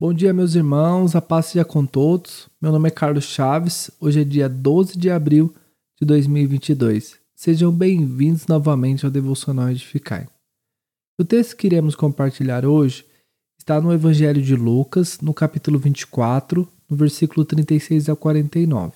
Bom 0.00 0.12
dia, 0.12 0.34
meus 0.34 0.56
irmãos, 0.56 1.14
a 1.14 1.22
paz 1.22 1.46
seja 1.46 1.64
com 1.64 1.86
todos. 1.86 2.48
Meu 2.60 2.72
nome 2.72 2.88
é 2.88 2.90
Carlos 2.90 3.26
Chaves, 3.26 3.92
hoje 4.00 4.22
é 4.22 4.24
dia 4.24 4.48
12 4.48 4.98
de 4.98 5.08
abril 5.08 5.54
de 5.96 6.04
2022. 6.04 7.16
Sejam 7.32 7.70
bem-vindos 7.70 8.48
novamente 8.48 9.04
ao 9.04 9.10
Devocional 9.10 9.70
Edificai. 9.70 10.26
O 11.16 11.24
texto 11.24 11.56
que 11.56 11.68
iremos 11.68 11.94
compartilhar 11.94 12.66
hoje 12.66 13.06
está 13.56 13.80
no 13.80 13.92
Evangelho 13.92 14.42
de 14.42 14.56
Lucas, 14.56 15.20
no 15.20 15.32
capítulo 15.32 15.78
24, 15.78 16.68
no 16.90 16.96
versículo 16.96 17.46
36 17.46 18.08
a 18.08 18.16
49. 18.16 18.94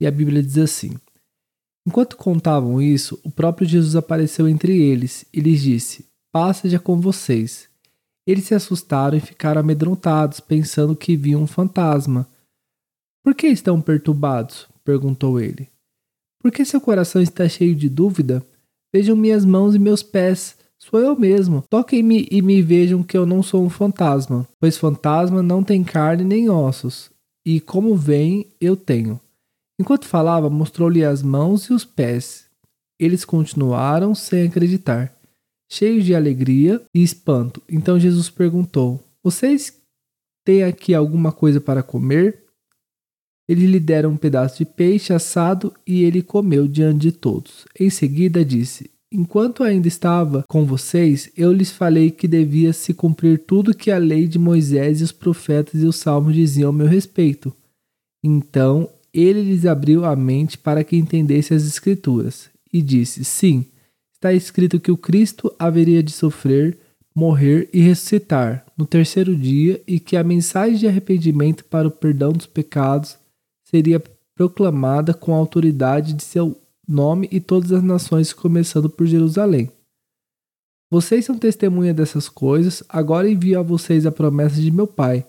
E 0.00 0.06
a 0.06 0.12
Bíblia 0.12 0.40
diz 0.40 0.58
assim: 0.58 0.92
Enquanto 1.84 2.16
contavam 2.16 2.80
isso, 2.80 3.18
o 3.24 3.32
próprio 3.32 3.66
Jesus 3.66 3.96
apareceu 3.96 4.48
entre 4.48 4.80
eles 4.80 5.24
e 5.34 5.40
lhes 5.40 5.60
disse: 5.60 6.06
Paz 6.32 6.58
seja 6.58 6.78
com 6.78 7.00
vocês. 7.00 7.69
Eles 8.26 8.44
se 8.44 8.54
assustaram 8.54 9.16
e 9.16 9.20
ficaram 9.20 9.60
amedrontados, 9.60 10.40
pensando 10.40 10.94
que 10.94 11.16
viam 11.16 11.42
um 11.42 11.46
fantasma. 11.46 12.28
Por 13.24 13.34
que 13.34 13.46
estão 13.48 13.80
perturbados? 13.80 14.68
perguntou 14.84 15.40
ele. 15.40 15.68
Por 16.40 16.50
que 16.50 16.64
seu 16.64 16.80
coração 16.80 17.20
está 17.20 17.48
cheio 17.48 17.74
de 17.74 17.88
dúvida? 17.88 18.44
Vejam 18.92 19.14
minhas 19.14 19.44
mãos 19.44 19.74
e 19.74 19.78
meus 19.78 20.02
pés. 20.02 20.56
Sou 20.78 20.98
eu 20.98 21.14
mesmo. 21.18 21.62
Toquem-me 21.68 22.26
e 22.30 22.40
me 22.40 22.62
vejam 22.62 23.02
que 23.02 23.16
eu 23.16 23.26
não 23.26 23.42
sou 23.42 23.62
um 23.62 23.68
fantasma, 23.68 24.48
pois 24.58 24.78
fantasma 24.78 25.42
não 25.42 25.62
tem 25.62 25.84
carne 25.84 26.24
nem 26.24 26.48
ossos, 26.48 27.10
e 27.44 27.60
como 27.60 27.94
veem, 27.94 28.46
eu 28.60 28.74
tenho. 28.74 29.20
Enquanto 29.78 30.06
falava, 30.06 30.48
mostrou-lhe 30.48 31.04
as 31.04 31.22
mãos 31.22 31.64
e 31.64 31.74
os 31.74 31.84
pés. 31.84 32.46
Eles 32.98 33.24
continuaram 33.24 34.14
sem 34.14 34.46
acreditar 34.46 35.19
cheios 35.70 36.04
de 36.04 36.14
alegria 36.14 36.82
e 36.92 37.02
espanto. 37.02 37.62
Então 37.68 37.98
Jesus 37.98 38.28
perguntou: 38.28 39.02
Vocês 39.22 39.72
têm 40.44 40.64
aqui 40.64 40.92
alguma 40.92 41.30
coisa 41.30 41.60
para 41.60 41.82
comer? 41.82 42.44
Eles 43.48 43.68
lhe 43.68 43.80
deram 43.80 44.10
um 44.10 44.16
pedaço 44.16 44.58
de 44.58 44.64
peixe 44.64 45.12
assado 45.12 45.72
e 45.86 46.04
ele 46.04 46.22
comeu 46.22 46.68
diante 46.68 47.00
de 47.00 47.12
todos. 47.12 47.66
Em 47.78 47.88
seguida 47.88 48.44
disse: 48.44 48.90
Enquanto 49.12 49.62
ainda 49.62 49.88
estava 49.88 50.44
com 50.48 50.64
vocês, 50.64 51.30
eu 51.36 51.52
lhes 51.52 51.70
falei 51.70 52.10
que 52.10 52.28
devia 52.28 52.72
se 52.72 52.92
cumprir 52.92 53.40
tudo 53.40 53.74
que 53.74 53.90
a 53.90 53.98
lei 53.98 54.26
de 54.26 54.38
Moisés 54.38 55.00
e 55.00 55.04
os 55.04 55.12
profetas 55.12 55.82
e 55.82 55.86
os 55.86 55.96
salmos 55.96 56.34
diziam 56.34 56.68
ao 56.68 56.72
meu 56.72 56.86
respeito. 56.86 57.54
Então 58.22 58.88
ele 59.12 59.42
lhes 59.42 59.66
abriu 59.66 60.04
a 60.04 60.14
mente 60.14 60.56
para 60.56 60.84
que 60.84 60.96
entendessem 60.96 61.56
as 61.56 61.64
Escrituras 61.64 62.48
e 62.72 62.80
disse: 62.80 63.24
Sim 63.24 63.64
está 64.20 64.34
escrito 64.34 64.78
que 64.78 64.92
o 64.92 64.98
Cristo 64.98 65.50
haveria 65.58 66.02
de 66.02 66.12
sofrer, 66.12 66.78
morrer 67.14 67.70
e 67.72 67.80
ressuscitar 67.80 68.66
no 68.76 68.84
terceiro 68.84 69.34
dia 69.34 69.82
e 69.86 69.98
que 69.98 70.14
a 70.14 70.22
mensagem 70.22 70.76
de 70.76 70.86
arrependimento 70.86 71.64
para 71.64 71.88
o 71.88 71.90
perdão 71.90 72.30
dos 72.30 72.44
pecados 72.44 73.16
seria 73.64 73.98
proclamada 74.34 75.14
com 75.14 75.34
a 75.34 75.38
autoridade 75.38 76.12
de 76.12 76.22
seu 76.22 76.54
nome 76.86 77.28
e 77.32 77.40
todas 77.40 77.72
as 77.72 77.82
nações, 77.82 78.32
começando 78.34 78.90
por 78.90 79.06
Jerusalém. 79.06 79.72
Vocês 80.90 81.24
são 81.24 81.38
testemunha 81.38 81.94
dessas 81.94 82.28
coisas, 82.28 82.82
agora 82.90 83.30
envio 83.30 83.58
a 83.58 83.62
vocês 83.62 84.04
a 84.04 84.12
promessa 84.12 84.60
de 84.60 84.70
meu 84.70 84.86
Pai, 84.86 85.24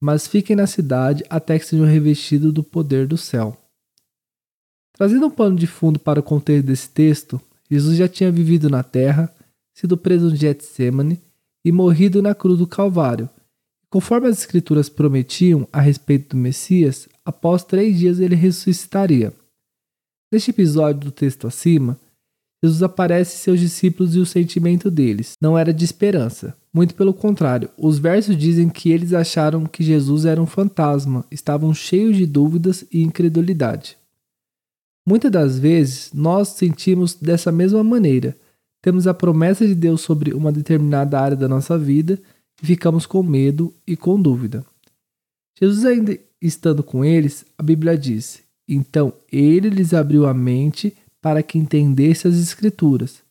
mas 0.00 0.28
fiquem 0.28 0.54
na 0.54 0.66
cidade 0.66 1.24
até 1.28 1.58
que 1.58 1.66
sejam 1.66 1.86
revestidos 1.86 2.52
do 2.52 2.62
poder 2.62 3.06
do 3.06 3.16
céu. 3.16 3.56
Trazendo 4.92 5.26
um 5.26 5.30
pano 5.30 5.56
de 5.56 5.66
fundo 5.66 5.98
para 5.98 6.20
o 6.20 6.22
contexto 6.22 6.66
desse 6.66 6.88
texto, 6.90 7.40
Jesus 7.70 7.96
já 7.96 8.08
tinha 8.08 8.30
vivido 8.30 8.70
na 8.70 8.82
terra, 8.82 9.32
sido 9.74 9.96
preso 9.96 10.30
no 10.30 10.36
Getsemane 10.36 11.20
e 11.64 11.70
morrido 11.70 12.22
na 12.22 12.34
cruz 12.34 12.58
do 12.58 12.66
Calvário. 12.66 13.28
Conforme 13.90 14.28
as 14.28 14.38
Escrituras 14.38 14.88
prometiam 14.88 15.66
a 15.72 15.80
respeito 15.80 16.30
do 16.30 16.36
Messias, 16.36 17.08
após 17.24 17.64
três 17.64 17.98
dias 17.98 18.20
ele 18.20 18.34
ressuscitaria. 18.34 19.32
Neste 20.30 20.50
episódio 20.50 21.02
do 21.02 21.10
texto 21.10 21.46
acima, 21.46 21.98
Jesus 22.62 22.82
aparece 22.82 23.38
seus 23.38 23.60
discípulos 23.60 24.14
e 24.14 24.18
o 24.18 24.26
sentimento 24.26 24.90
deles 24.90 25.34
não 25.40 25.56
era 25.56 25.72
de 25.72 25.84
esperança. 25.84 26.56
Muito 26.72 26.94
pelo 26.94 27.14
contrário, 27.14 27.70
os 27.78 27.98
versos 27.98 28.36
dizem 28.36 28.68
que 28.68 28.90
eles 28.90 29.12
acharam 29.12 29.64
que 29.64 29.82
Jesus 29.82 30.24
era 30.24 30.42
um 30.42 30.46
fantasma, 30.46 31.24
estavam 31.30 31.72
cheios 31.72 32.16
de 32.16 32.26
dúvidas 32.26 32.84
e 32.92 33.02
incredulidade. 33.02 33.96
Muitas 35.08 35.30
das 35.30 35.58
vezes 35.58 36.10
nós 36.12 36.48
sentimos 36.48 37.14
dessa 37.14 37.50
mesma 37.50 37.82
maneira. 37.82 38.36
Temos 38.82 39.06
a 39.06 39.14
promessa 39.14 39.66
de 39.66 39.74
Deus 39.74 40.02
sobre 40.02 40.34
uma 40.34 40.52
determinada 40.52 41.18
área 41.18 41.34
da 41.34 41.48
nossa 41.48 41.78
vida 41.78 42.20
e 42.62 42.66
ficamos 42.66 43.06
com 43.06 43.22
medo 43.22 43.72
e 43.86 43.96
com 43.96 44.20
dúvida. 44.20 44.62
Jesus, 45.58 45.86
ainda 45.86 46.18
estando 46.42 46.82
com 46.82 47.02
eles, 47.02 47.46
a 47.56 47.62
Bíblia 47.62 47.96
diz: 47.96 48.42
Então 48.68 49.14
ele 49.32 49.70
lhes 49.70 49.94
abriu 49.94 50.26
a 50.26 50.34
mente 50.34 50.94
para 51.22 51.42
que 51.42 51.56
entendesse 51.56 52.28
as 52.28 52.34
Escrituras. 52.34 53.22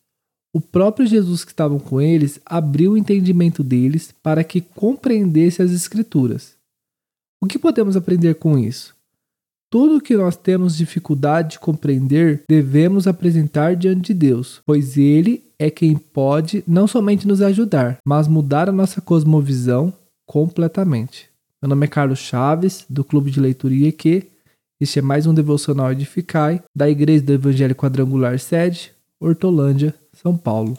O 0.52 0.60
próprio 0.60 1.06
Jesus 1.06 1.44
que 1.44 1.52
estava 1.52 1.78
com 1.78 2.00
eles 2.00 2.40
abriu 2.44 2.92
o 2.94 2.96
entendimento 2.96 3.62
deles 3.62 4.12
para 4.20 4.42
que 4.42 4.60
compreendesse 4.60 5.62
as 5.62 5.70
Escrituras. 5.70 6.56
O 7.40 7.46
que 7.46 7.56
podemos 7.56 7.96
aprender 7.96 8.34
com 8.34 8.58
isso? 8.58 8.97
Tudo 9.70 10.00
que 10.00 10.16
nós 10.16 10.34
temos 10.34 10.78
dificuldade 10.78 11.52
de 11.52 11.58
compreender, 11.58 12.42
devemos 12.48 13.06
apresentar 13.06 13.76
diante 13.76 14.14
de 14.14 14.14
Deus, 14.14 14.62
pois 14.64 14.96
Ele 14.96 15.44
é 15.58 15.68
quem 15.68 15.94
pode 15.94 16.64
não 16.66 16.86
somente 16.86 17.28
nos 17.28 17.42
ajudar, 17.42 17.98
mas 18.02 18.26
mudar 18.26 18.70
a 18.70 18.72
nossa 18.72 19.02
cosmovisão 19.02 19.92
completamente. 20.24 21.28
Meu 21.60 21.68
nome 21.68 21.84
é 21.84 21.88
Carlos 21.88 22.18
Chaves, 22.18 22.86
do 22.88 23.04
Clube 23.04 23.30
de 23.30 23.40
Leitura 23.40 23.74
IEQ. 23.74 24.26
Este 24.80 25.00
é 25.00 25.02
mais 25.02 25.26
um 25.26 25.34
Devocional 25.34 25.92
Edificai, 25.92 26.62
da 26.74 26.88
Igreja 26.88 27.24
do 27.24 27.34
Evangelho 27.34 27.74
Quadrangular 27.74 28.38
Sede, 28.38 28.92
Hortolândia, 29.20 29.94
São 30.14 30.34
Paulo. 30.34 30.76